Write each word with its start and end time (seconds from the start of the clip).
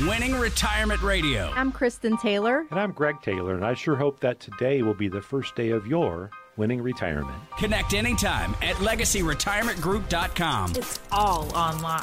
Winning 0.00 0.34
Retirement 0.34 1.00
Radio. 1.02 1.52
I'm 1.54 1.72
Kristin 1.72 2.20
Taylor. 2.20 2.66
And 2.72 2.80
I'm 2.80 2.90
Greg 2.90 3.22
Taylor, 3.22 3.54
and 3.54 3.64
I 3.64 3.74
sure 3.74 3.94
hope 3.94 4.18
that 4.20 4.40
today 4.40 4.82
will 4.82 4.92
be 4.92 5.06
the 5.06 5.20
first 5.20 5.54
day 5.54 5.70
of 5.70 5.86
your 5.86 6.32
winning 6.56 6.82
retirement. 6.82 7.38
Connect 7.58 7.94
anytime 7.94 8.56
at 8.60 8.74
legacyretirementgroup.com. 8.76 10.72
It's 10.74 10.98
all 11.12 11.56
online. 11.56 12.02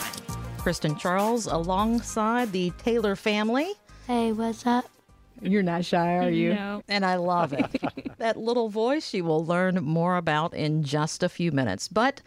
Kristen 0.60 0.96
Charles 0.96 1.48
alongside 1.48 2.54
the 2.54 2.72
Taylor 2.78 3.18
family. 3.18 3.73
Hey, 4.08 4.32
what's 4.32 4.66
up? 4.66 4.86
You're 5.42 5.62
not 5.62 5.84
shy, 5.84 6.16
are 6.16 6.30
you? 6.30 6.54
No. 6.54 6.84
And 6.88 7.05
I 7.05 7.16
love 7.18 7.52
it. 7.52 7.76
that 8.20 8.38
little 8.38 8.70
voice 8.70 9.14
you 9.14 9.26
will 9.26 9.46
learn 9.46 9.84
more 9.84 10.16
about 10.16 10.54
in 10.54 10.84
just 10.84 11.23
a 11.23 11.30
few 11.30 11.52
minutes. 11.52 11.89
But 11.89 12.21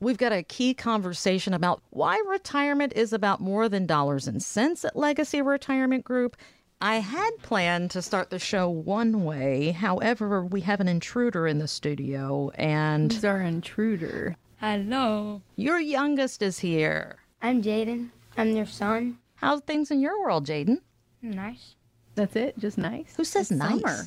we've 0.00 0.18
got 0.18 0.32
a 0.32 0.42
key 0.42 0.74
conversation 0.74 1.54
about 1.54 1.82
why 1.90 2.20
retirement 2.28 2.92
is 2.96 3.12
about 3.12 3.40
more 3.40 3.68
than 3.68 3.86
dollars 3.86 4.26
and 4.26 4.42
cents 4.42 4.84
at 4.84 4.96
Legacy 4.96 5.42
Retirement 5.42 6.04
Group. 6.04 6.36
I 6.80 6.96
had 6.96 7.30
planned 7.42 7.90
to 7.92 8.00
start 8.02 8.30
the 8.30 8.38
show 8.38 8.68
one 8.70 9.24
way. 9.24 9.70
However, 9.72 10.44
we 10.44 10.62
have 10.62 10.80
an 10.80 10.88
intruder 10.88 11.46
in 11.46 11.58
the 11.58 11.68
studio, 11.68 12.50
and 12.54 13.12
Who's 13.12 13.24
our 13.24 13.42
intruder? 13.42 14.36
Hello. 14.60 15.42
your 15.56 15.78
youngest 15.78 16.42
is 16.42 16.58
here. 16.58 17.16
I'm 17.42 17.62
Jaden. 17.62 18.08
I'm 18.36 18.54
their 18.54 18.66
son. 18.66 19.18
How's 19.34 19.60
things 19.62 19.90
in 19.90 20.00
your 20.00 20.18
world, 20.20 20.46
Jaden? 20.46 20.78
Nice. 21.22 21.74
That's 22.14 22.36
it? 22.36 22.58
Just 22.58 22.78
nice? 22.78 23.14
Who 23.16 23.24
says 23.24 23.50
It's 23.50 23.58
nice? 23.58 23.80
Summer. 23.80 24.04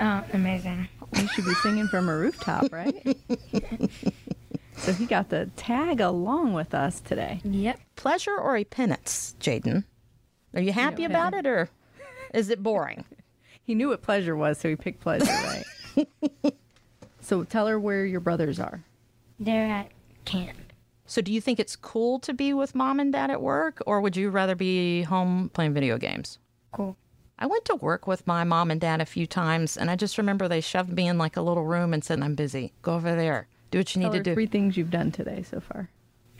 Oh, 0.00 0.24
amazing. 0.32 0.88
You 1.16 1.26
should 1.28 1.44
be 1.44 1.54
singing 1.54 1.86
from 1.88 2.08
a 2.08 2.16
rooftop, 2.16 2.72
right? 2.72 2.94
so 4.80 4.92
he 4.92 5.06
got 5.06 5.28
the 5.28 5.46
tag 5.56 6.00
along 6.00 6.52
with 6.54 6.74
us 6.74 7.00
today. 7.00 7.40
Yep. 7.44 7.80
Pleasure 7.96 8.36
or 8.36 8.56
a 8.56 8.64
penance, 8.64 9.34
Jaden? 9.40 9.84
Are 10.54 10.60
you 10.62 10.72
happy 10.72 11.02
Yeah. 11.02 11.08
about 11.08 11.34
it 11.34 11.46
or 11.46 11.68
is 12.34 12.50
it 12.50 12.62
boring? 12.62 13.04
He 13.62 13.74
knew 13.74 13.88
what 13.90 14.00
pleasure 14.00 14.34
was, 14.34 14.56
so 14.58 14.70
he 14.70 14.76
picked 14.76 15.00
pleasure, 15.02 15.26
right? 15.96 16.54
so 17.20 17.44
tell 17.44 17.66
her 17.66 17.78
where 17.78 18.06
your 18.06 18.20
brothers 18.20 18.58
are. 18.58 18.82
They're 19.38 19.66
at 19.70 19.90
camp. 20.24 20.56
So, 21.04 21.20
do 21.20 21.30
you 21.30 21.40
think 21.42 21.60
it's 21.60 21.76
cool 21.76 22.18
to 22.20 22.32
be 22.32 22.54
with 22.54 22.74
mom 22.74 22.98
and 22.98 23.12
dad 23.12 23.30
at 23.30 23.42
work, 23.42 23.82
or 23.86 24.00
would 24.00 24.16
you 24.16 24.30
rather 24.30 24.54
be 24.54 25.02
home 25.02 25.50
playing 25.52 25.74
video 25.74 25.98
games? 25.98 26.38
Cool. 26.72 26.96
I 27.38 27.44
went 27.44 27.66
to 27.66 27.74
work 27.76 28.06
with 28.06 28.26
my 28.26 28.42
mom 28.42 28.70
and 28.70 28.80
dad 28.80 29.02
a 29.02 29.06
few 29.06 29.26
times, 29.26 29.76
and 29.76 29.90
I 29.90 29.96
just 29.96 30.16
remember 30.16 30.48
they 30.48 30.62
shoved 30.62 30.90
me 30.92 31.06
in 31.06 31.18
like 31.18 31.36
a 31.36 31.42
little 31.42 31.64
room 31.64 31.92
and 31.92 32.02
said, 32.02 32.20
I'm 32.22 32.34
busy. 32.34 32.72
Go 32.80 32.94
over 32.94 33.14
there. 33.14 33.48
Do 33.70 33.78
what 33.78 33.94
you 33.94 34.00
Tell 34.02 34.10
need 34.10 34.18
her 34.18 34.22
to 34.24 34.30
do. 34.30 34.34
three 34.34 34.46
things 34.46 34.76
you've 34.76 34.90
done 34.90 35.10
today 35.12 35.42
so 35.42 35.60
far. 35.60 35.90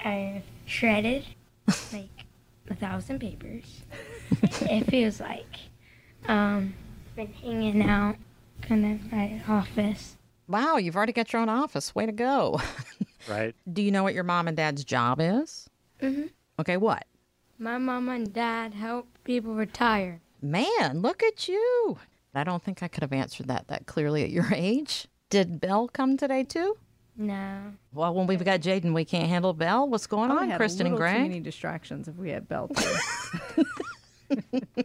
I've 0.04 0.42
shredded 0.66 1.24
like 1.92 2.08
a 2.70 2.74
thousand 2.74 3.18
papers. 3.20 3.82
it 4.62 4.84
feels 4.90 5.20
like. 5.20 5.46
Um, 6.26 6.74
been 7.16 7.32
hanging 7.32 7.82
out 7.82 8.16
kind 8.62 9.00
of 9.00 9.12
at 9.12 9.48
office. 9.48 10.16
Wow, 10.46 10.76
you've 10.76 10.96
already 10.96 11.12
got 11.12 11.32
your 11.32 11.42
own 11.42 11.48
office. 11.48 11.94
Way 11.94 12.06
to 12.06 12.12
go. 12.12 12.60
Right? 13.28 13.54
do 13.70 13.82
you 13.82 13.90
know 13.90 14.02
what 14.02 14.14
your 14.14 14.24
mom 14.24 14.48
and 14.48 14.56
dad's 14.56 14.84
job 14.84 15.18
is? 15.20 15.68
Mhm. 16.00 16.30
Okay, 16.58 16.78
what? 16.78 17.04
My 17.58 17.76
mom 17.76 18.08
and 18.08 18.32
dad 18.32 18.72
help 18.72 19.06
people 19.24 19.54
retire. 19.54 20.20
Man, 20.40 21.02
look 21.02 21.22
at 21.22 21.46
you. 21.46 21.98
I 22.34 22.42
don't 22.44 22.62
think 22.62 22.82
I 22.82 22.88
could 22.88 23.02
have 23.02 23.12
answered 23.12 23.48
that 23.48 23.68
that 23.68 23.84
clearly 23.84 24.22
at 24.22 24.30
your 24.30 24.50
age. 24.54 25.08
Did 25.28 25.60
Belle 25.60 25.88
come 25.88 26.16
today 26.16 26.42
too? 26.42 26.78
No. 27.18 27.72
Well, 27.92 28.14
when 28.14 28.26
we've 28.26 28.44
got 28.44 28.60
Jaden, 28.60 28.94
we 28.94 29.04
can't 29.04 29.28
handle 29.28 29.52
Belle. 29.52 29.88
What's 29.88 30.06
going 30.06 30.30
I 30.30 30.36
on, 30.36 30.56
Kristen 30.56 30.86
a 30.86 30.90
and 30.90 30.98
little 30.98 31.12
too 31.14 31.22
many 31.22 31.40
distractions 31.40 32.06
if 32.08 32.16
we 32.16 32.30
had 32.30 32.48
Belle 32.48 32.68
too. 32.68 33.64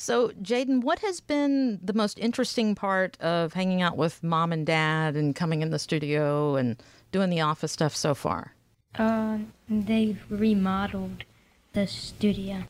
So, 0.00 0.28
Jaden, 0.40 0.84
what 0.84 1.00
has 1.00 1.20
been 1.20 1.80
the 1.82 1.92
most 1.92 2.20
interesting 2.20 2.76
part 2.76 3.20
of 3.20 3.52
hanging 3.52 3.82
out 3.82 3.96
with 3.96 4.22
mom 4.22 4.52
and 4.52 4.64
dad 4.64 5.16
and 5.16 5.34
coming 5.34 5.60
in 5.60 5.70
the 5.70 5.78
studio 5.80 6.54
and 6.54 6.80
doing 7.10 7.30
the 7.30 7.40
office 7.40 7.72
stuff 7.72 7.96
so 7.96 8.14
far? 8.14 8.54
Uh, 8.94 9.38
they've 9.68 10.22
remodeled 10.30 11.24
the 11.72 11.88
studio. 11.88 12.62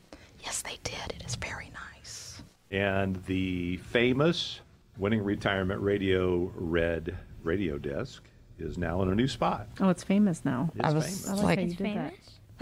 Yes, 0.43 0.63
they 0.63 0.79
did. 0.83 1.13
It 1.19 1.23
is 1.23 1.35
very 1.35 1.71
nice. 1.93 2.41
And 2.71 3.23
the 3.25 3.77
famous 3.77 4.61
winning 4.97 5.21
retirement 5.23 5.81
radio 5.81 6.51
red 6.55 7.15
radio 7.43 7.77
desk 7.77 8.23
is 8.61 8.77
now 8.77 9.01
in 9.01 9.09
a 9.09 9.15
new 9.15 9.27
spot. 9.27 9.67
oh, 9.79 9.89
it's 9.89 10.03
famous 10.03 10.43
now. 10.45 10.69
It's 10.75 10.85
I 10.85 10.91
was 10.93 11.05
famous. 11.05 11.27
I 11.29 11.33
like, 11.33 11.43
like, 11.43 11.57
how 11.59 11.63
you 11.63 11.67
It's 11.69 11.77
did 11.77 11.83
famous. 11.83 12.13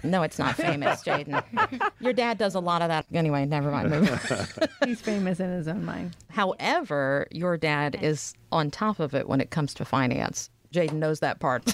no, 0.03 0.23
it's 0.23 0.39
not 0.39 0.55
famous, 0.55 1.03
Jaden. 1.05 1.91
Your 1.99 2.13
dad 2.13 2.37
does 2.37 2.55
a 2.55 2.59
lot 2.59 2.81
of 2.81 2.89
that. 2.89 3.05
Anyway, 3.13 3.45
never 3.45 3.71
mind. 3.71 3.89
Move 3.89 4.01
on. 4.01 4.07
that. 4.07 4.69
He's 4.85 5.01
famous 5.01 5.39
in 5.39 5.49
his 5.51 5.67
own 5.67 5.83
mind. 5.85 6.15
However, 6.29 7.27
your 7.31 7.57
dad 7.57 7.97
is 8.01 8.33
on 8.51 8.69
top 8.71 8.99
of 8.99 9.13
it 9.15 9.27
when 9.27 9.41
it 9.41 9.49
comes 9.49 9.73
to 9.75 9.85
finance. 9.85 10.49
Jaden 10.73 10.93
knows 10.93 11.19
that 11.21 11.39
part. 11.39 11.73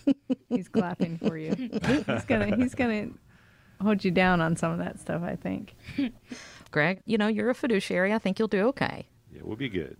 He's 0.48 0.68
clapping 0.68 1.18
for 1.18 1.36
you. 1.36 1.54
He's 1.56 2.24
gonna 2.26 2.54
he's 2.56 2.74
gonna 2.74 3.08
hold 3.80 4.04
you 4.04 4.10
down 4.10 4.40
on 4.42 4.54
some 4.54 4.70
of 4.72 4.78
that 4.78 5.00
stuff, 5.00 5.22
I 5.22 5.34
think. 5.34 5.74
Greg, 6.70 7.00
you 7.06 7.16
know, 7.18 7.26
you're 7.28 7.48
a 7.50 7.54
fiduciary. 7.54 8.12
I 8.12 8.18
think 8.18 8.38
you'll 8.38 8.48
do 8.48 8.66
okay. 8.68 9.06
Yeah, 9.32 9.40
we'll 9.44 9.56
be 9.56 9.68
good. 9.70 9.96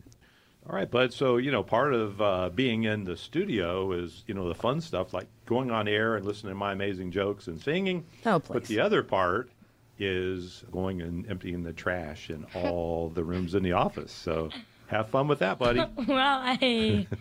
All 0.69 0.75
right, 0.75 0.91
bud. 0.91 1.12
So, 1.12 1.36
you 1.36 1.50
know, 1.50 1.62
part 1.62 1.92
of 1.92 2.20
uh, 2.22 2.48
being 2.48 2.84
in 2.84 3.04
the 3.04 3.16
studio 3.16 3.92
is, 3.92 4.25
you 4.26 4.32
know, 4.32 4.48
the 4.48 4.54
fun 4.54 4.80
stuff 4.80 5.12
like 5.12 5.26
going 5.44 5.70
on 5.70 5.86
air 5.88 6.16
and 6.16 6.25
listening 6.25 6.52
to 6.52 6.54
my 6.56 6.72
amazing 6.72 7.10
jokes 7.10 7.48
and 7.48 7.60
singing. 7.60 8.04
Oh, 8.25 8.41
please. 8.41 8.52
But 8.54 8.64
the 8.64 8.80
other 8.80 9.03
part 9.03 9.50
is 9.98 10.64
going 10.72 11.03
and 11.03 11.28
emptying 11.30 11.62
the 11.62 11.72
trash 11.72 12.30
in 12.30 12.47
all 12.54 13.10
the 13.10 13.22
rooms 13.22 13.54
in 13.54 13.62
the 13.62 13.72
office. 13.72 14.10
So 14.10 14.48
have 14.86 15.08
fun 15.10 15.28
with 15.28 15.41
that, 15.41 15.58
buddy. 15.58 15.80
Well, 16.08 16.41
I. 16.42 17.06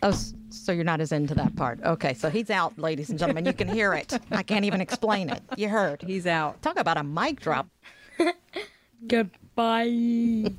Oh, 0.00 0.14
so 0.50 0.70
you're 0.70 0.84
not 0.84 1.00
as 1.00 1.10
into 1.10 1.34
that 1.34 1.56
part. 1.56 1.82
Okay, 1.82 2.14
so 2.14 2.30
he's 2.30 2.50
out, 2.50 2.78
ladies 2.78 3.10
and 3.10 3.18
gentlemen. 3.18 3.44
You 3.44 3.52
can 3.52 3.66
hear 3.66 3.94
it. 3.94 4.16
I 4.30 4.44
can't 4.44 4.64
even 4.64 4.80
explain 4.80 5.28
it. 5.28 5.42
You 5.56 5.68
heard. 5.68 6.02
He's 6.02 6.24
out. 6.24 6.62
Talk 6.62 6.78
about 6.78 6.98
a 6.98 7.02
mic 7.02 7.40
drop. 7.40 7.66
Goodbye. 9.08 10.52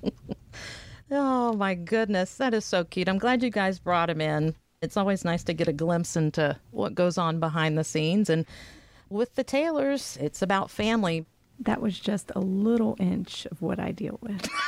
Oh 1.11 1.53
my 1.53 1.73
goodness, 1.73 2.35
that 2.35 2.53
is 2.53 2.65
so 2.65 2.83
cute. 2.83 3.09
I'm 3.09 3.17
glad 3.17 3.41
you 3.41 3.49
guys 3.49 3.79
brought 3.79 4.09
him 4.09 4.21
in. 4.21 4.55
It's 4.81 4.95
always 4.97 5.25
nice 5.25 5.43
to 5.45 5.53
get 5.53 5.67
a 5.67 5.73
glimpse 5.73 6.15
into 6.15 6.55
what 6.71 6.95
goes 6.95 7.17
on 7.17 7.39
behind 7.39 7.77
the 7.77 7.83
scenes. 7.83 8.29
And 8.29 8.45
with 9.09 9.35
the 9.35 9.43
Taylors, 9.43 10.17
it's 10.21 10.41
about 10.41 10.69
family. 10.69 11.25
That 11.59 11.81
was 11.81 11.99
just 11.99 12.31
a 12.35 12.39
little 12.39 12.95
inch 12.99 13.45
of 13.47 13.61
what 13.61 13.79
I 13.79 13.91
deal 13.91 14.19
with. 14.21 14.47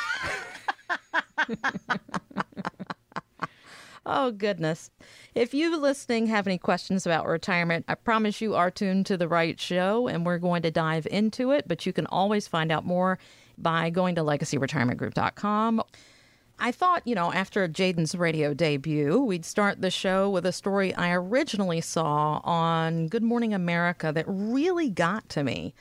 Oh, 4.06 4.32
goodness. 4.32 4.90
If 5.36 5.54
you 5.54 5.78
listening 5.78 6.26
have 6.28 6.48
any 6.48 6.58
questions 6.58 7.06
about 7.06 7.28
retirement, 7.28 7.86
I 7.88 7.96
promise 7.96 8.42
you 8.42 8.56
are 8.56 8.72
tuned 8.72 9.06
to 9.06 9.18
the 9.18 9.28
right 9.28 9.60
show 9.60 10.08
and 10.08 10.26
we're 10.26 10.40
going 10.40 10.64
to 10.64 10.72
dive 10.72 11.08
into 11.12 11.52
it. 11.52 11.68
But 11.68 11.86
you 11.86 11.94
can 11.94 12.08
always 12.08 12.48
find 12.48 12.72
out 12.72 12.84
more 12.84 13.20
by 13.58 13.92
going 13.92 14.16
to 14.16 14.22
legacyretirementgroup.com. 14.22 15.84
I 16.64 16.72
thought, 16.72 17.02
you 17.08 17.16
know, 17.16 17.34
after 17.34 17.68
Jaden's 17.68 18.14
radio 18.14 18.54
debut, 18.54 19.20
we'd 19.20 19.46
start 19.46 19.82
the 19.82 19.90
show 19.90 20.30
with 20.30 20.46
a 20.46 20.52
story 20.52 20.94
I 20.94 21.12
originally 21.12 21.82
saw 21.82 22.40
on 22.44 23.08
Good 23.08 23.24
Morning 23.24 23.52
America 23.52 24.12
that 24.14 24.26
really 24.28 24.88
got 24.88 25.28
to 25.30 25.44
me. 25.44 25.74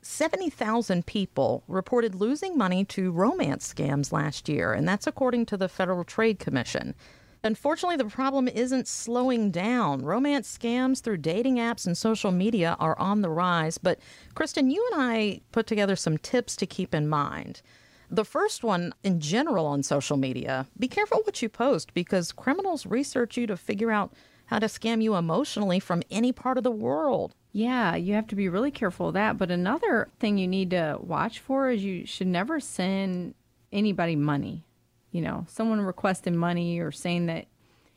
70,000 0.00 1.06
people 1.06 1.64
reported 1.66 2.14
losing 2.14 2.56
money 2.56 2.84
to 2.84 3.10
romance 3.10 3.74
scams 3.74 4.12
last 4.12 4.48
year, 4.48 4.72
and 4.72 4.88
that's 4.88 5.08
according 5.08 5.44
to 5.46 5.56
the 5.56 5.68
Federal 5.68 6.04
Trade 6.04 6.38
Commission. 6.38 6.94
Unfortunately, 7.42 7.96
the 7.96 8.04
problem 8.04 8.46
isn't 8.46 8.86
slowing 8.86 9.50
down. 9.50 10.02
Romance 10.02 10.56
scams 10.56 11.00
through 11.00 11.16
dating 11.16 11.56
apps 11.56 11.84
and 11.84 11.98
social 11.98 12.30
media 12.30 12.76
are 12.78 12.96
on 13.00 13.22
the 13.22 13.30
rise. 13.30 13.76
But, 13.76 13.98
Kristen, 14.36 14.70
you 14.70 14.88
and 14.92 15.02
I 15.02 15.40
put 15.50 15.66
together 15.66 15.96
some 15.96 16.16
tips 16.16 16.54
to 16.56 16.66
keep 16.66 16.94
in 16.94 17.08
mind. 17.08 17.60
The 18.10 18.24
first 18.24 18.64
one, 18.64 18.94
in 19.02 19.20
general, 19.20 19.66
on 19.66 19.82
social 19.82 20.16
media 20.16 20.66
be 20.78 20.88
careful 20.88 21.20
what 21.24 21.42
you 21.42 21.48
post 21.48 21.92
because 21.92 22.32
criminals 22.32 22.86
research 22.86 23.36
you 23.36 23.46
to 23.46 23.56
figure 23.56 23.90
out 23.90 24.12
how 24.46 24.58
to 24.58 24.66
scam 24.66 25.02
you 25.02 25.14
emotionally 25.14 25.78
from 25.78 26.02
any 26.10 26.32
part 26.32 26.56
of 26.56 26.64
the 26.64 26.70
world. 26.70 27.34
Yeah, 27.52 27.96
you 27.96 28.14
have 28.14 28.26
to 28.28 28.34
be 28.34 28.48
really 28.48 28.70
careful 28.70 29.08
of 29.08 29.14
that. 29.14 29.36
But 29.36 29.50
another 29.50 30.08
thing 30.20 30.38
you 30.38 30.48
need 30.48 30.70
to 30.70 30.98
watch 31.00 31.38
for 31.38 31.70
is 31.70 31.84
you 31.84 32.06
should 32.06 32.26
never 32.26 32.60
send 32.60 33.34
anybody 33.72 34.16
money. 34.16 34.64
You 35.10 35.20
know, 35.20 35.44
someone 35.48 35.80
requesting 35.80 36.36
money 36.36 36.78
or 36.78 36.90
saying 36.90 37.26
that 37.26 37.46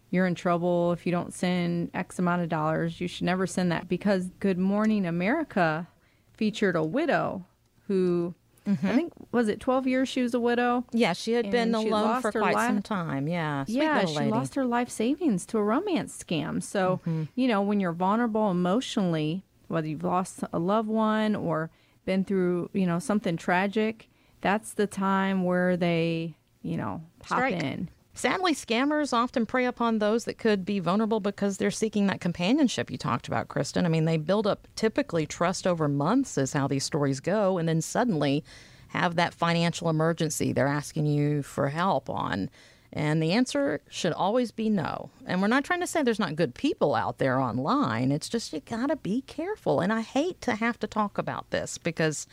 you're 0.10 0.28
in 0.28 0.36
trouble 0.36 0.92
if 0.92 1.06
you 1.06 1.12
don't 1.12 1.34
send 1.34 1.90
X 1.94 2.20
amount 2.20 2.42
of 2.42 2.50
dollars. 2.50 3.00
You 3.00 3.08
should 3.08 3.26
never 3.26 3.48
send 3.48 3.72
that 3.72 3.88
because 3.88 4.28
Good 4.40 4.58
Morning 4.58 5.06
America 5.06 5.88
featured 6.34 6.76
a 6.76 6.84
widow 6.84 7.46
who 7.88 8.34
Mm-hmm. 8.68 8.88
I 8.88 8.96
think 8.96 9.14
was 9.32 9.48
it 9.48 9.60
12 9.60 9.88
years 9.88 10.10
she 10.10 10.22
was 10.22 10.34
a 10.34 10.40
widow. 10.40 10.86
Yeah, 10.92 11.14
she 11.14 11.34
had 11.34 11.50
been 11.50 11.74
alone 11.74 12.22
for 12.22 12.32
quite 12.32 12.56
li- 12.56 12.68
some 12.68 12.82
time. 12.82 13.28
Yeah, 13.28 13.66
yeah, 13.68 14.06
she 14.06 14.18
lady. 14.18 14.32
lost 14.32 14.56
her 14.56 14.66
life 14.66 14.90
savings 14.90 15.46
to 15.48 15.58
a 15.58 15.64
romance 15.64 16.24
scam. 16.24 16.62
So, 16.62 17.00
mm-hmm. 17.02 17.24
you 17.36 17.48
know, 17.48 17.62
when 17.62 17.80
you're 17.80 17.92
vulnerable 17.92 18.52
emotionally, 18.52 19.44
whether 19.68 19.88
you've 19.88 20.04
lost 20.04 20.44
a 20.54 20.60
loved 20.60 20.90
one 20.90 21.36
or 21.36 21.72
been 22.06 22.24
through, 22.24 22.70
you 22.74 22.86
know, 22.86 23.00
something 23.00 23.38
tragic, 23.38 24.10
that's 24.42 24.74
the 24.74 24.88
time 24.88 25.44
where 25.44 25.76
they, 25.76 26.36
you 26.62 26.78
know, 26.78 27.02
pop 27.20 27.40
Strike. 27.40 27.64
in. 27.64 27.90
Sadly, 28.14 28.54
scammers 28.54 29.14
often 29.14 29.46
prey 29.46 29.66
upon 29.66 30.00
those 30.00 30.26
that 30.26 30.38
could 30.38 30.66
be 30.66 30.80
vulnerable 30.80 31.20
because 31.20 31.58
they're 31.58 31.72
seeking 31.72 32.08
that 32.08 32.20
companionship 32.20 32.92
you 32.92 32.98
talked 32.98 33.28
about, 33.28 33.48
Kristen. 33.48 33.86
I 33.86 33.90
mean, 33.90 34.06
they 34.06 34.18
build 34.18 34.46
up 34.46 34.68
typically 34.76 35.26
trust 35.26 35.66
over 35.66 35.88
months, 35.88 36.38
is 36.38 36.54
how 36.54 36.68
these 36.68 36.84
stories 36.84 37.22
go, 37.22 37.58
and 37.58 37.70
then 37.70 37.82
suddenly 37.82 38.44
have 38.90 39.16
that 39.16 39.34
financial 39.34 39.90
emergency 39.90 40.52
they're 40.52 40.68
asking 40.68 41.06
you 41.06 41.42
for 41.42 41.70
help 41.70 42.10
on. 42.10 42.50
And 42.94 43.24
the 43.24 43.32
answer 43.32 43.82
should 43.90 44.12
always 44.12 44.52
be 44.52 44.70
no. 44.70 45.10
And 45.26 45.42
we're 45.42 45.48
not 45.48 45.64
trying 45.64 45.80
to 45.80 45.88
say 45.88 46.04
there's 46.04 46.20
not 46.20 46.36
good 46.36 46.54
people 46.54 46.94
out 46.94 47.18
there 47.18 47.40
online. 47.40 48.12
It's 48.12 48.28
just 48.28 48.52
you 48.52 48.60
got 48.60 48.88
to 48.88 48.98
be 48.98 49.22
careful. 49.22 49.80
And 49.80 49.94
I 49.94 50.02
hate 50.02 50.42
to 50.42 50.56
have 50.56 50.78
to 50.82 50.88
talk 50.88 51.18
about 51.18 51.50
this 51.52 51.78
because 51.78 52.28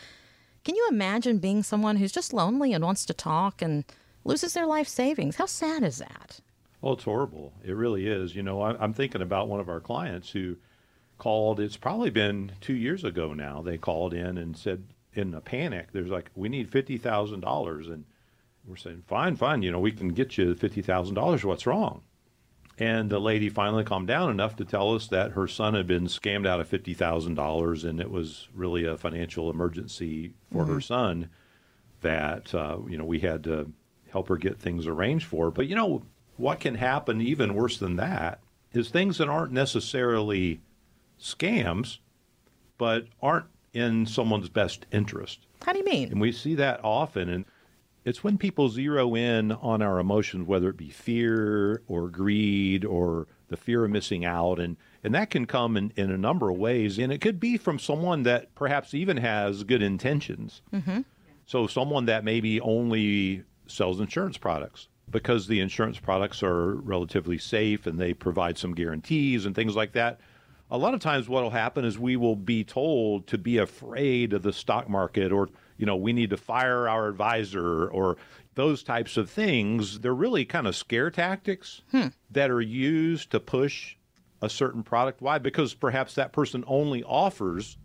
can 0.64 0.74
you 0.74 0.88
imagine 0.90 1.38
being 1.38 1.62
someone 1.62 1.96
who's 1.96 2.10
just 2.10 2.32
lonely 2.32 2.72
and 2.72 2.82
wants 2.82 3.06
to 3.06 3.14
talk 3.14 3.62
and 3.62 3.84
loses 4.28 4.52
their 4.52 4.66
life 4.66 4.88
savings? 4.88 5.36
How 5.36 5.46
sad 5.46 5.82
is 5.82 5.98
that? 5.98 6.40
Well, 6.80 6.92
it's 6.92 7.04
horrible. 7.04 7.52
It 7.64 7.72
really 7.72 8.06
is. 8.06 8.36
You 8.36 8.42
know, 8.42 8.60
I, 8.60 8.76
I'm 8.80 8.92
thinking 8.92 9.22
about 9.22 9.48
one 9.48 9.58
of 9.58 9.68
our 9.68 9.80
clients 9.80 10.30
who 10.30 10.56
called. 11.16 11.58
It's 11.58 11.76
probably 11.76 12.10
been 12.10 12.52
two 12.60 12.74
years 12.76 13.02
ago 13.02 13.32
now. 13.32 13.62
They 13.62 13.78
called 13.78 14.14
in 14.14 14.38
and 14.38 14.56
said, 14.56 14.84
in 15.14 15.34
a 15.34 15.40
panic, 15.40 15.88
there's 15.92 16.10
like, 16.10 16.30
we 16.36 16.48
need 16.48 16.70
fifty 16.70 16.96
thousand 16.96 17.40
dollars, 17.40 17.88
and 17.88 18.04
we're 18.64 18.76
saying, 18.76 19.02
fine, 19.08 19.34
fine. 19.34 19.62
You 19.62 19.72
know, 19.72 19.80
we 19.80 19.90
can 19.90 20.10
get 20.10 20.38
you 20.38 20.54
fifty 20.54 20.82
thousand 20.82 21.16
dollars. 21.16 21.44
What's 21.44 21.66
wrong? 21.66 22.02
And 22.78 23.10
the 23.10 23.18
lady 23.18 23.48
finally 23.48 23.82
calmed 23.82 24.06
down 24.06 24.30
enough 24.30 24.54
to 24.56 24.64
tell 24.64 24.94
us 24.94 25.08
that 25.08 25.32
her 25.32 25.48
son 25.48 25.74
had 25.74 25.88
been 25.88 26.04
scammed 26.04 26.46
out 26.46 26.60
of 26.60 26.68
fifty 26.68 26.94
thousand 26.94 27.34
dollars, 27.34 27.82
and 27.82 27.98
it 27.98 28.10
was 28.10 28.46
really 28.54 28.84
a 28.84 28.96
financial 28.96 29.50
emergency 29.50 30.34
for 30.52 30.64
her 30.66 30.80
son. 30.80 31.30
That 32.02 32.54
uh, 32.54 32.78
you 32.86 32.96
know 32.96 33.04
we 33.04 33.18
had 33.18 33.42
to 33.44 33.72
help 34.10 34.28
her 34.28 34.36
get 34.36 34.58
things 34.58 34.86
arranged 34.86 35.26
for. 35.26 35.50
But 35.50 35.66
you 35.66 35.74
know 35.74 36.02
what 36.36 36.60
can 36.60 36.76
happen 36.76 37.20
even 37.20 37.54
worse 37.54 37.78
than 37.78 37.96
that 37.96 38.40
is 38.72 38.88
things 38.88 39.18
that 39.18 39.28
aren't 39.28 39.52
necessarily 39.52 40.60
scams, 41.20 41.98
but 42.76 43.06
aren't 43.20 43.46
in 43.72 44.06
someone's 44.06 44.48
best 44.48 44.86
interest. 44.92 45.46
How 45.62 45.72
do 45.72 45.78
you 45.78 45.84
mean? 45.84 46.10
And 46.10 46.20
we 46.20 46.32
see 46.32 46.54
that 46.54 46.80
often. 46.84 47.28
And 47.28 47.44
it's 48.04 48.22
when 48.22 48.38
people 48.38 48.68
zero 48.68 49.14
in 49.14 49.52
on 49.52 49.82
our 49.82 49.98
emotions, 49.98 50.46
whether 50.46 50.70
it 50.70 50.76
be 50.76 50.90
fear 50.90 51.82
or 51.86 52.08
greed 52.08 52.84
or 52.84 53.26
the 53.48 53.56
fear 53.56 53.84
of 53.84 53.90
missing 53.90 54.24
out. 54.24 54.58
And, 54.60 54.76
and 55.02 55.14
that 55.14 55.30
can 55.30 55.46
come 55.46 55.76
in, 55.76 55.92
in 55.96 56.10
a 56.10 56.18
number 56.18 56.50
of 56.50 56.58
ways. 56.58 56.98
And 56.98 57.12
it 57.12 57.20
could 57.20 57.40
be 57.40 57.56
from 57.56 57.78
someone 57.78 58.22
that 58.22 58.54
perhaps 58.54 58.94
even 58.94 59.16
has 59.18 59.64
good 59.64 59.82
intentions. 59.82 60.62
Mm-hmm. 60.72 61.00
So, 61.46 61.66
someone 61.66 62.04
that 62.06 62.24
maybe 62.24 62.60
only 62.60 63.42
sells 63.70 64.00
insurance 64.00 64.38
products 64.38 64.88
because 65.10 65.46
the 65.46 65.60
insurance 65.60 65.98
products 65.98 66.42
are 66.42 66.74
relatively 66.74 67.38
safe 67.38 67.86
and 67.86 67.98
they 67.98 68.12
provide 68.12 68.58
some 68.58 68.74
guarantees 68.74 69.46
and 69.46 69.54
things 69.54 69.76
like 69.76 69.92
that. 69.92 70.20
A 70.70 70.76
lot 70.76 70.92
of 70.92 71.00
times, 71.00 71.28
what 71.28 71.42
will 71.42 71.50
happen 71.50 71.84
is 71.84 71.98
we 71.98 72.16
will 72.16 72.36
be 72.36 72.62
told 72.62 73.26
to 73.28 73.38
be 73.38 73.56
afraid 73.56 74.34
of 74.34 74.42
the 74.42 74.52
stock 74.52 74.88
market 74.88 75.32
or, 75.32 75.48
you 75.78 75.86
know, 75.86 75.96
we 75.96 76.12
need 76.12 76.28
to 76.30 76.36
fire 76.36 76.86
our 76.88 77.08
advisor 77.08 77.88
or 77.88 78.18
those 78.54 78.82
types 78.82 79.16
of 79.16 79.30
things. 79.30 80.00
They're 80.00 80.14
really 80.14 80.44
kind 80.44 80.66
of 80.66 80.76
scare 80.76 81.10
tactics 81.10 81.80
hmm. 81.90 82.08
that 82.30 82.50
are 82.50 82.60
used 82.60 83.30
to 83.30 83.40
push 83.40 83.96
a 84.42 84.50
certain 84.50 84.82
product. 84.82 85.22
Why? 85.22 85.38
Because 85.38 85.72
perhaps 85.72 86.14
that 86.16 86.32
person 86.32 86.64
only 86.66 87.02
offers 87.02 87.78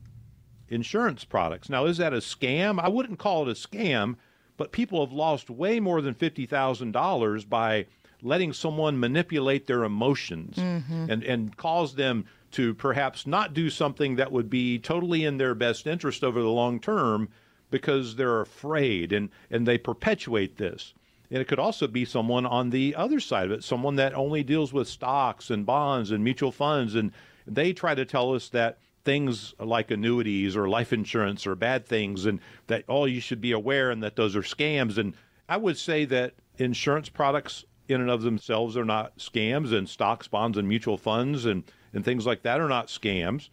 insurance 0.68 1.24
products. 1.24 1.70
Now, 1.70 1.86
is 1.86 1.98
that 1.98 2.14
a 2.14 2.18
scam? 2.18 2.82
I 2.82 2.90
wouldn't 2.90 3.20
call 3.20 3.48
it 3.48 3.52
a 3.52 3.68
scam, 3.68 4.16
but 4.64 4.72
people 4.72 5.06
have 5.06 5.12
lost 5.12 5.50
way 5.50 5.82
more 5.82 6.00
than 6.00 6.16
$50,000 6.16 7.50
by 7.50 7.86
letting 8.22 8.54
someone 8.54 8.98
manipulate 8.98 9.68
their 9.68 9.84
emotions 9.84 10.56
mm-hmm. 10.56 11.12
and, 11.12 11.22
and 11.22 11.58
cause 11.58 11.96
them 11.96 12.24
to 12.52 12.74
perhaps 12.74 13.28
not 13.28 13.54
do 13.54 13.70
something 13.70 14.16
that 14.16 14.32
would 14.32 14.50
be 14.50 14.80
totally 14.80 15.26
in 15.26 15.38
their 15.38 15.54
best 15.54 15.86
interest 15.86 16.24
over 16.24 16.42
the 16.42 16.48
long 16.48 16.80
term 16.80 17.28
because 17.72 18.16
they're 18.16 18.40
afraid 18.40 19.12
and, 19.12 19.28
and 19.52 19.68
they 19.68 19.78
perpetuate 19.78 20.56
this. 20.56 20.94
And 21.30 21.42
it 21.42 21.50
could 21.50 21.60
also 21.60 21.86
be 21.86 22.06
someone 22.06 22.46
on 22.46 22.70
the 22.70 22.96
other 22.96 23.20
side 23.20 23.48
of 23.48 23.52
it, 23.52 23.66
someone 23.66 23.98
that 23.98 24.14
only 24.14 24.44
deals 24.44 24.72
with 24.72 24.88
stocks 24.88 25.50
and 25.50 25.66
bonds 25.66 26.10
and 26.10 26.24
mutual 26.24 26.54
funds. 26.54 26.96
And 26.96 27.12
they 27.46 27.74
try 27.74 27.96
to 27.96 28.06
tell 28.06 28.34
us 28.34 28.48
that 28.48 28.78
things 29.04 29.54
like 29.60 29.92
annuities 29.92 30.56
or 30.56 30.70
life 30.70 30.94
insurance 30.94 31.46
are 31.46 31.56
bad 31.56 31.86
things 31.86 32.26
and 32.26 32.40
that, 32.68 32.86
oh, 32.88 33.06
you 33.06 33.20
should 33.20 33.42
be 33.42 33.52
aware 33.52 33.92
and 33.92 34.02
that 34.04 34.16
those 34.16 34.36
are 34.36 34.42
scams. 34.42 34.98
And 34.98 35.14
I 35.50 35.58
would 35.58 35.78
say 35.78 36.06
that 36.06 36.34
insurance 36.58 37.10
products 37.10 37.66
in 37.88 38.00
and 38.00 38.10
of 38.10 38.22
themselves 38.22 38.78
are 38.78 38.86
not 38.86 39.18
scams, 39.18 39.74
and 39.74 39.90
stocks, 39.90 40.28
bonds, 40.28 40.58
and 40.58 40.68
mutual 40.68 40.98
funds 40.98 41.46
and, 41.46 41.64
and 41.94 42.06
things 42.06 42.26
like 42.26 42.44
that 42.44 42.62
are 42.62 42.70
not 42.70 42.88
scams. 42.88 43.50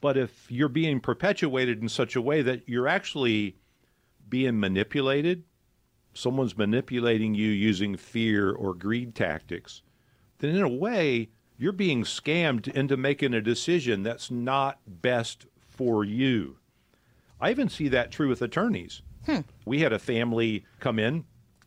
But 0.00 0.18
if 0.18 0.50
you're 0.50 0.68
being 0.68 1.00
perpetuated 1.00 1.80
in 1.80 1.88
such 1.88 2.14
a 2.14 2.20
way 2.20 2.42
that 2.42 2.68
you're 2.68 2.88
actually 2.88 3.56
being 4.28 4.60
manipulated, 4.60 5.44
someone's 6.12 6.58
manipulating 6.58 7.34
you 7.34 7.48
using 7.48 7.96
fear 7.96 8.52
or 8.52 8.74
greed 8.74 9.14
tactics, 9.14 9.82
then 10.38 10.54
in 10.54 10.62
a 10.62 10.68
way, 10.68 11.30
you're 11.56 11.72
being 11.72 12.02
scammed 12.02 12.68
into 12.68 12.96
making 12.96 13.34
a 13.34 13.40
decision 13.40 14.02
that's 14.02 14.30
not 14.30 14.78
best 14.86 15.46
for 15.68 16.04
you. 16.04 16.56
I 17.40 17.50
even 17.50 17.68
see 17.68 17.88
that 17.88 18.10
true 18.10 18.28
with 18.28 18.42
attorneys. 18.42 19.02
Hmm. 19.26 19.40
We 19.64 19.80
had 19.80 19.92
a 19.92 19.98
family 19.98 20.64
come 20.80 20.98
in. 20.98 21.24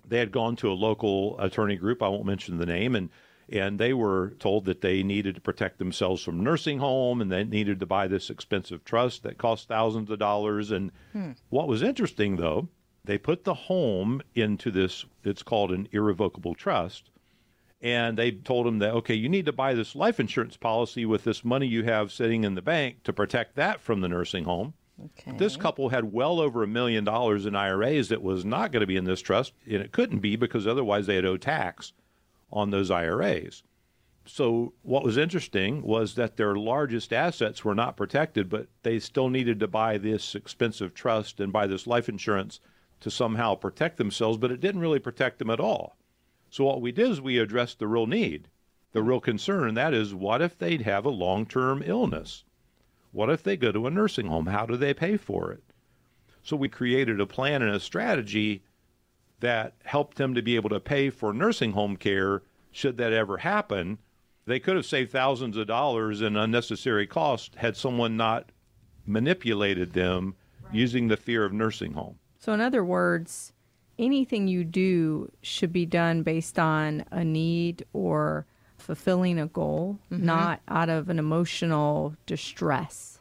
They 0.07 0.19
had 0.19 0.31
gone 0.31 0.56
to 0.57 0.72
a 0.72 0.74
local 0.74 1.39
attorney 1.39 1.75
group. 1.75 2.01
I 2.01 2.07
won't 2.07 2.25
mention 2.25 2.57
the 2.57 2.66
name, 2.66 2.95
and 2.95 3.10
and 3.50 3.80
they 3.80 3.94
were 3.94 4.31
told 4.39 4.66
that 4.66 4.81
they 4.81 5.04
needed 5.04 5.36
to 5.36 5.42
protect 5.42 5.78
themselves 5.78 6.22
from 6.22 6.44
nursing 6.44 6.80
home, 6.80 7.22
and 7.22 7.31
they 7.31 7.45
needed 7.45 7.80
to 7.80 7.86
buy 7.86 8.07
this 8.07 8.30
expensive 8.30 8.83
trust 8.83 9.24
that 9.24 9.38
cost 9.38 9.68
thousands 9.68 10.10
of 10.12 10.19
dollars. 10.19 10.72
And 10.72 10.92
hmm. 11.13 11.31
what 11.50 11.68
was 11.68 11.81
interesting, 11.81 12.36
though, 12.36 12.68
they 13.06 13.18
put 13.18 13.45
the 13.45 13.54
home 13.54 14.22
into 14.36 14.69
this. 14.69 15.06
It's 15.24 15.44
called 15.44 15.72
an 15.72 15.88
irrevocable 15.92 16.56
trust, 16.56 17.10
and 17.82 18.18
they 18.18 18.32
told 18.32 18.66
him 18.66 18.80
that 18.80 18.94
okay, 18.96 19.16
you 19.16 19.30
need 19.30 19.46
to 19.46 19.54
buy 19.54 19.74
this 19.74 19.96
life 19.96 20.20
insurance 20.20 20.58
policy 20.58 21.06
with 21.06 21.24
this 21.24 21.46
money 21.46 21.68
you 21.68 21.84
have 21.84 22.12
sitting 22.12 22.44
in 22.44 22.56
the 22.56 22.62
bank 22.62 23.04
to 23.04 23.14
protect 23.14 23.56
that 23.56 23.82
from 23.82 24.02
the 24.02 24.10
nursing 24.10 24.46
home. 24.46 24.74
Okay. 25.04 25.38
This 25.38 25.58
couple 25.58 25.90
had 25.90 26.12
well 26.12 26.40
over 26.40 26.64
a 26.64 26.68
million 26.68 27.04
dollars 27.04 27.46
in 27.46 27.56
IRAs 27.56 28.10
that 28.10 28.24
was 28.24 28.44
not 28.44 28.72
going 28.72 28.81
to 28.81 28.88
be 28.88 28.98
in 28.98 29.04
this 29.04 29.22
trust, 29.22 29.54
and 29.66 29.76
it 29.76 29.92
couldn't 29.92 30.19
be 30.19 30.36
because 30.36 30.66
otherwise 30.66 31.06
they'd 31.06 31.26
owe 31.26 31.38
tax 31.38 31.94
on 32.52 32.72
those 32.72 32.90
IRAs. 32.90 33.62
So, 34.26 34.74
what 34.81 35.04
was 35.04 35.16
interesting 35.16 35.84
was 35.84 36.16
that 36.16 36.36
their 36.36 36.56
largest 36.56 37.14
assets 37.14 37.64
were 37.64 37.76
not 37.76 37.96
protected, 37.96 38.50
but 38.50 38.68
they 38.84 39.00
still 39.00 39.30
needed 39.30 39.60
to 39.60 39.68
buy 39.68 39.98
this 39.98 40.36
expensive 40.36 40.94
trust 40.94 41.40
and 41.40 41.54
buy 41.54 41.68
this 41.68 41.88
life 41.88 42.10
insurance 42.10 42.60
to 43.00 43.12
somehow 43.12 43.56
protect 43.56 43.98
themselves, 43.98 44.38
but 44.38 44.52
it 44.52 44.60
didn't 44.60 44.81
really 44.81 45.00
protect 45.00 45.40
them 45.40 45.50
at 45.50 45.60
all. 45.60 45.96
So, 46.49 46.63
what 46.63 46.81
we 46.81 46.92
did 46.92 47.09
is 47.11 47.21
we 47.21 47.37
addressed 47.37 47.80
the 47.80 47.87
real 47.87 48.07
need, 48.07 48.47
the 48.94 49.04
real 49.04 49.19
concern, 49.19 49.68
and 49.69 49.77
that 49.77 49.94
is 49.94 50.13
what 50.13 50.42
if 50.42 50.57
they'd 50.57 50.81
have 50.81 51.06
a 51.06 51.09
long 51.09 51.45
term 51.45 51.83
illness? 51.85 52.44
What 53.11 53.30
if 53.30 53.44
they 53.44 53.57
go 53.57 53.71
to 53.71 53.87
a 53.87 53.92
nursing 53.92 54.27
home? 54.27 54.47
How 54.47 54.66
do 54.66 54.77
they 54.77 54.94
pay 54.94 55.18
for 55.18 55.51
it? 55.51 55.63
So 56.44 56.56
we 56.56 56.69
created 56.69 57.19
a 57.19 57.25
plan 57.25 57.61
and 57.61 57.75
a 57.75 57.80
strategy 57.80 58.63
that 59.39 59.75
helped 59.83 60.18
them 60.18 60.33
to 60.33 60.42
be 60.42 60.56
able 60.56 60.69
to 60.69 60.80
pay 60.80 61.09
for 61.09 61.33
nursing 61.33 61.73
home 61.73 61.97
care 61.97 62.44
should 62.71 62.97
that 62.97 63.13
ever 63.13 63.37
happen. 63.37 63.97
They 64.45 64.59
could 64.59 64.75
have 64.75 64.85
saved 64.85 65.11
thousands 65.11 65.57
of 65.57 65.68
dollars 65.68 66.21
in 66.21 66.37
unnecessary 66.37 67.06
cost 67.06 67.56
had 67.56 67.75
someone 67.75 68.16
not 68.16 68.51
manipulated 69.06 69.94
them 69.94 70.35
using 70.71 71.07
the 71.07 71.18
fear 71.18 71.44
of 71.44 71.54
nursing 71.54 71.94
home. 71.94 72.19
So, 72.39 72.54
in 72.54 72.61
other 72.61 72.83
words, 72.83 73.51
anything 73.99 74.47
you 74.47 74.63
do 74.63 75.31
should 75.42 75.73
be 75.73 75.85
done 75.85 76.23
based 76.23 76.59
on 76.59 77.06
a 77.11 77.23
need 77.23 77.85
or 77.94 78.45
fulfilling 78.77 79.39
a 79.39 79.47
goal, 79.47 79.99
mm-hmm. 80.11 80.25
not 80.25 80.61
out 80.68 80.89
of 80.89 81.09
an 81.09 81.19
emotional 81.19 82.16
distress. 82.25 83.19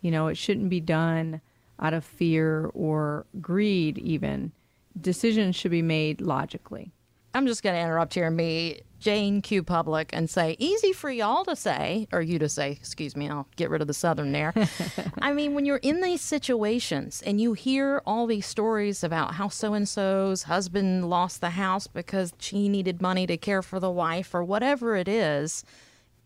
You 0.00 0.10
know, 0.10 0.28
it 0.28 0.36
shouldn't 0.36 0.70
be 0.70 0.80
done 0.80 1.40
out 1.80 1.94
of 1.94 2.04
fear 2.04 2.70
or 2.74 3.26
greed, 3.40 3.98
even. 3.98 4.52
Decisions 5.00 5.56
should 5.56 5.70
be 5.70 5.82
made 5.82 6.20
logically. 6.20 6.92
I'm 7.34 7.46
just 7.46 7.62
going 7.62 7.74
to 7.74 7.80
interrupt 7.80 8.14
here 8.14 8.26
and 8.26 8.36
be 8.36 8.82
Jane 8.98 9.42
Q 9.42 9.62
Public 9.62 10.10
and 10.12 10.28
say, 10.28 10.56
easy 10.58 10.92
for 10.92 11.10
y'all 11.10 11.44
to 11.44 11.54
say, 11.54 12.08
or 12.12 12.20
you 12.20 12.38
to 12.38 12.48
say, 12.48 12.72
excuse 12.72 13.14
me, 13.14 13.28
I'll 13.28 13.46
get 13.56 13.70
rid 13.70 13.80
of 13.80 13.86
the 13.86 13.94
Southern 13.94 14.32
there. 14.32 14.52
I 15.18 15.32
mean, 15.32 15.54
when 15.54 15.64
you're 15.64 15.76
in 15.76 16.00
these 16.00 16.20
situations 16.20 17.22
and 17.24 17.40
you 17.40 17.52
hear 17.52 18.02
all 18.04 18.26
these 18.26 18.46
stories 18.46 19.04
about 19.04 19.34
how 19.34 19.48
so 19.48 19.74
and 19.74 19.88
so's 19.88 20.44
husband 20.44 21.08
lost 21.08 21.40
the 21.40 21.50
house 21.50 21.86
because 21.86 22.32
she 22.38 22.68
needed 22.68 23.00
money 23.00 23.26
to 23.26 23.36
care 23.36 23.62
for 23.62 23.78
the 23.78 23.90
wife 23.90 24.34
or 24.34 24.42
whatever 24.42 24.96
it 24.96 25.08
is, 25.08 25.64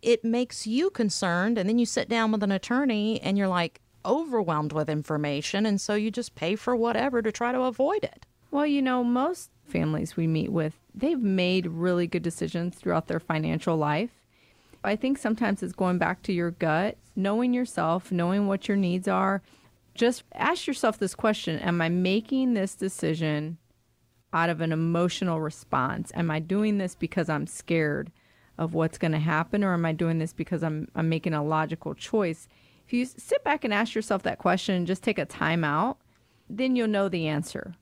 it 0.01 0.25
makes 0.25 0.67
you 0.67 0.91
concerned. 0.91 1.59
And 1.59 1.69
then 1.69 1.79
you 1.79 1.87
sit 1.87 2.09
down 2.09 2.33
with 2.33 2.43
an 2.43 2.53
attorney 2.53 3.21
and 3.21 3.37
you're 3.37 3.49
like, 3.49 3.81
overwhelmed 4.05 4.73
with 4.73 4.91
information, 4.91 5.67
and 5.67 5.81
so 5.81 5.95
you 5.95 6.11
just 6.11 6.35
pay 6.35 6.57
for 6.57 6.75
whatever 6.75 7.23
to 7.23 7.33
try 7.33 7.53
to 7.53 7.61
avoid 7.63 8.05
it. 8.05 8.27
Well, 8.51 8.67
you 8.67 8.83
know, 8.83 9.03
most 9.03 9.51
families 9.67 10.17
we 10.17 10.27
meet 10.27 10.51
with, 10.51 10.79
they've 10.95 11.21
made 11.21 11.67
really 11.67 12.07
good 12.07 12.23
decisions 12.23 12.77
throughout 12.77 13.09
their 13.09 13.21
financial 13.21 13.77
life. 13.77 14.11
I 14.85 14.97
think 14.97 15.19
sometimes 15.19 15.63
it's 15.63 15.73
going 15.73 15.99
back 15.99 16.23
to 16.23 16.33
your 16.33 16.51
gut, 16.51 16.97
knowing 17.15 17.55
yourself, 17.55 18.11
knowing 18.11 18.47
what 18.47 18.69
your 18.69 18.77
needs 18.77 19.07
are. 19.07 19.43
Just 19.95 20.25
ask 20.35 20.67
yourself 20.67 20.99
this 20.99 21.15
question 21.15 21.59
Am 21.61 21.81
I 21.81 21.89
making 21.89 22.55
this 22.55 22.75
decision 22.75 23.59
out 24.33 24.51
of 24.51 24.61
an 24.61 24.73
emotional 24.73 25.41
response? 25.41 26.11
Am 26.15 26.31
I 26.31 26.41
doing 26.41 26.79
this 26.79 26.95
because 26.95 27.29
I'm 27.29 27.47
scared 27.47 28.11
of 28.59 28.75
what's 28.75 28.99
going 28.99 29.13
to 29.13 29.19
happen, 29.19 29.63
or 29.63 29.73
am 29.73 29.85
I 29.85 29.93
doing 29.93 30.19
this 30.19 30.33
because 30.33 30.63
I'm, 30.63 30.89
I'm 30.95 31.09
making 31.09 31.35
a 31.35 31.45
logical 31.45 31.95
choice? 31.95 32.49
If 32.87 32.93
you 32.93 33.05
sit 33.05 33.45
back 33.45 33.65
and 33.65 33.73
ask 33.73 33.95
yourself 33.95 34.23
that 34.25 34.39
question 34.39 34.87
just 34.87 35.03
take 35.03 35.19
a 35.19 35.25
time 35.25 35.65
out, 35.65 35.99
then 36.51 36.77
you'll 36.77 36.89
know 36.89 37.09
the 37.09 37.29
answer. 37.29 37.75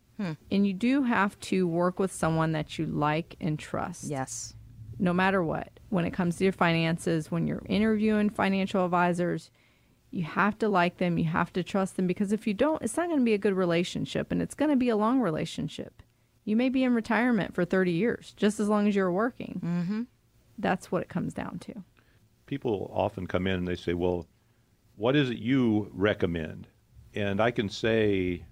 And 0.51 0.67
you 0.67 0.73
do 0.75 1.03
have 1.05 1.39
to 1.41 1.67
work 1.67 1.99
with 1.99 2.13
someone 2.13 2.53
that 2.53 2.79
you 2.79 2.87
like 2.87 3.37
and 3.41 3.59
trust 3.59 4.05
Yes. 4.05 4.55
no 4.99 5.13
matter 5.13 5.43
what. 5.43 5.69
When 5.89 6.05
it 6.05 6.13
comes 6.13 6.37
to 6.37 6.45
your 6.45 6.53
finances, 6.53 7.31
when 7.31 7.47
you're 7.47 7.63
interviewing 7.67 8.31
financial 8.31 8.85
advisors, 8.85 9.51
you 10.11 10.25
have 10.25 10.59
to 10.59 10.69
like 10.69 10.99
them, 10.99 11.19
you 11.19 11.25
have 11.25 11.53
to 11.55 11.63
trust 11.63 11.97
them 11.97 12.07
because 12.07 12.33
if 12.33 12.47
you 12.47 12.53
don't, 12.55 12.83
it's 12.83 12.97
not 12.97 13.07
going 13.09 13.19
to 13.21 13.25
be 13.25 13.35
a 13.35 13.39
good 13.39 13.55
relationship 13.55 14.31
and 14.33 14.43
it's 14.43 14.55
going 14.55 14.71
to 14.71 14.77
be 14.77 14.89
a 14.89 14.97
long 14.97 15.21
relationship. 15.21 16.03
You 16.45 16.57
may 16.57 16.69
be 16.69 16.83
in 16.85 16.95
retirement 16.95 17.55
for 17.55 17.65
30 17.65 17.93
years, 17.93 18.33
just 18.37 18.59
as 18.61 18.69
long 18.69 18.89
as 18.89 18.95
you're 18.97 19.13
working. 19.13 19.61
Mm-hmm. 19.65 20.03
That's 20.59 20.91
what 20.93 21.03
it 21.03 21.09
comes 21.09 21.33
down 21.33 21.59
to. 21.61 21.75
people 22.47 22.91
often 22.93 23.27
come 23.27 23.47
in 23.47 23.55
and 23.55 23.69
they 23.69 23.77
say, 23.77 23.95
Well, 23.95 24.27
what 24.97 25.15
is 25.17 25.31
it 25.31 25.39
you 25.39 25.91
recommend? 25.95 26.67
And 27.15 27.41
I 27.41 27.51
can 27.53 27.69
say 27.69 28.45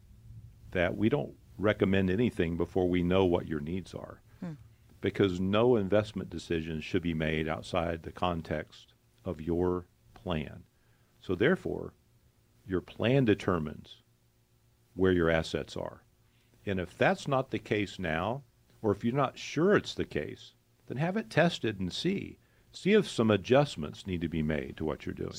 that 0.71 0.97
we 0.97 1.09
don't 1.09 1.35
recommend 1.59 2.11
anything 2.11 2.57
before 2.57 2.89
we 2.89 3.03
know 3.03 3.25
what 3.25 3.49
your 3.49 3.61
needs 3.61 3.93
are. 3.95 4.23
Hmm. 4.41 4.53
Because 5.01 5.41
no 5.41 5.77
investment 5.77 6.31
decision 6.31 6.81
should 6.81 7.03
be 7.03 7.15
made 7.15 7.49
outside 7.49 8.03
the 8.03 8.13
context 8.13 8.95
of 9.25 9.41
your 9.41 9.87
plan. 10.15 10.63
So, 11.21 11.35
therefore, 11.35 11.93
your 12.67 12.81
plan 12.81 13.25
determines 13.25 14.03
where 14.95 15.13
your 15.13 15.31
assets 15.31 15.77
are. 15.77 16.03
And 16.67 16.79
if 16.79 16.97
that's 16.97 17.27
not 17.27 17.51
the 17.51 17.59
case 17.59 17.99
now, 17.99 18.43
or 18.83 18.93
if 18.93 19.05
you're 19.05 19.15
not 19.15 19.39
sure 19.39 19.75
it's 19.75 19.95
the 19.95 20.05
case, 20.05 20.53
then 20.87 20.99
have 20.99 21.17
it 21.17 21.31
tested 21.31 21.81
and 21.81 21.93
see. 21.93 22.39
See 22.73 22.93
if 22.93 23.09
some 23.09 23.31
adjustments 23.31 24.07
need 24.07 24.21
to 24.21 24.29
be 24.29 24.43
made 24.43 24.77
to 24.77 24.85
what 24.85 25.07
you're 25.07 25.15
doing. 25.15 25.33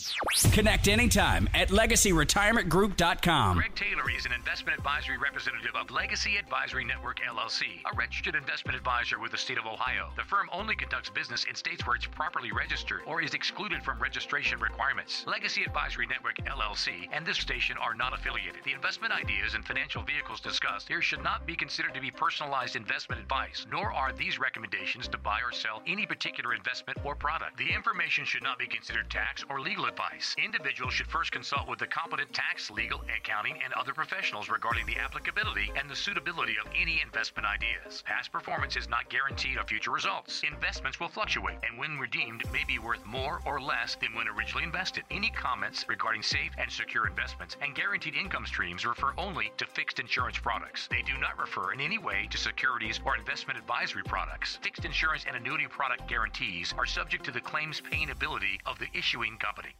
Connect 0.51 0.87
anytime 0.87 1.47
at 1.53 1.69
legacyretirementgroup.com. 1.69 3.57
Greg 3.57 3.75
Taylor 3.75 4.09
is 4.09 4.25
an 4.25 4.33
investment 4.33 4.77
advisory 4.77 5.17
representative 5.17 5.75
of 5.75 5.91
Legacy 5.91 6.37
Advisory 6.37 6.83
Network 6.83 7.19
LLC, 7.19 7.61
a 7.85 7.95
registered 7.95 8.35
investment 8.35 8.75
advisor 8.75 9.19
with 9.19 9.31
the 9.31 9.37
state 9.37 9.59
of 9.59 9.65
Ohio. 9.65 10.09
The 10.17 10.23
firm 10.23 10.49
only 10.51 10.75
conducts 10.75 11.09
business 11.11 11.45
in 11.45 11.55
states 11.55 11.85
where 11.85 11.95
it's 11.95 12.07
properly 12.07 12.51
registered 12.51 13.01
or 13.05 13.21
is 13.21 13.35
excluded 13.35 13.83
from 13.83 14.01
registration 14.01 14.59
requirements. 14.59 15.23
Legacy 15.27 15.63
Advisory 15.63 16.07
Network 16.07 16.37
LLC 16.39 17.07
and 17.13 17.25
this 17.25 17.37
station 17.37 17.77
are 17.77 17.93
not 17.93 18.13
affiliated. 18.13 18.63
The 18.65 18.73
investment 18.73 19.13
ideas 19.13 19.53
and 19.53 19.63
financial 19.63 20.01
vehicles 20.01 20.41
discussed 20.41 20.87
here 20.87 21.01
should 21.01 21.23
not 21.23 21.45
be 21.45 21.55
considered 21.55 21.93
to 21.93 22.01
be 22.01 22.11
personalized 22.11 22.75
investment 22.75 23.21
advice, 23.21 23.67
nor 23.71 23.93
are 23.93 24.11
these 24.13 24.39
recommendations 24.39 25.07
to 25.09 25.17
buy 25.17 25.39
or 25.41 25.53
sell 25.53 25.83
any 25.85 26.07
particular 26.07 26.55
investment 26.55 26.97
or 27.05 27.15
product. 27.19 27.57
The 27.57 27.71
information 27.71 28.25
should 28.25 28.43
not 28.43 28.57
be 28.57 28.67
considered 28.67 29.09
tax 29.09 29.43
or 29.49 29.59
legal 29.59 29.85
advice. 29.85 30.33
Individuals 30.43 30.93
should 30.93 31.07
first 31.07 31.31
consult 31.31 31.67
with 31.67 31.79
the 31.79 31.87
competent 31.87 32.33
tax, 32.33 32.71
legal, 32.71 33.01
accounting, 33.15 33.59
and 33.63 33.73
other 33.73 33.93
professionals 33.93 34.49
regarding 34.49 34.85
the 34.85 34.97
applicability 34.97 35.71
and 35.77 35.89
the 35.89 35.95
suitability 35.95 36.55
of 36.63 36.71
any 36.79 37.01
investment 37.01 37.47
ideas. 37.47 38.01
Past 38.05 38.31
performance 38.31 38.75
is 38.75 38.89
not 38.89 39.09
guaranteed 39.09 39.57
of 39.57 39.67
future 39.67 39.91
results. 39.91 40.41
Investments 40.47 40.99
will 40.99 41.09
fluctuate 41.09 41.57
and 41.67 41.77
when 41.77 41.99
redeemed 41.99 42.43
may 42.51 42.63
be 42.67 42.79
worth 42.79 43.05
more 43.05 43.41
or 43.45 43.59
less 43.59 43.95
than 44.01 44.15
when 44.15 44.27
originally 44.27 44.63
invested. 44.63 45.03
Any 45.11 45.29
comments 45.29 45.85
regarding 45.87 46.23
safe 46.23 46.51
and 46.57 46.71
secure 46.71 47.07
investments 47.07 47.57
and 47.61 47.75
guaranteed 47.75 48.15
income 48.15 48.45
streams 48.45 48.85
refer 48.85 49.13
only 49.17 49.51
to 49.57 49.65
fixed 49.65 49.99
insurance 49.99 50.37
products. 50.37 50.87
They 50.87 51.01
do 51.01 51.17
not 51.19 51.37
refer 51.37 51.73
in 51.73 51.81
any 51.81 51.97
way 51.97 52.27
to 52.31 52.37
securities 52.37 52.99
or 53.05 53.17
investment 53.17 53.59
advisory 53.59 54.03
products. 54.03 54.57
Fixed 54.61 54.85
insurance 54.85 55.25
and 55.27 55.35
annuity 55.35 55.67
product 55.67 56.07
guarantees 56.07 56.73
are 56.77 56.85
subject 57.09 57.25
to 57.25 57.31
the 57.31 57.41
claims 57.41 57.81
paying 57.89 58.11
ability 58.11 58.59
of 58.67 58.77
the 58.77 58.85
issuing 58.93 59.35
company. 59.39 59.73